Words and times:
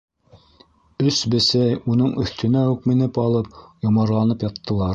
Өс 1.09 1.19
бесәй 1.33 1.75
уның 1.95 2.15
өҫтөнә 2.23 2.63
үк 2.71 2.87
менеп 2.93 3.21
алып, 3.25 3.53
йомарланып 3.89 4.47
яттылар. 4.49 4.89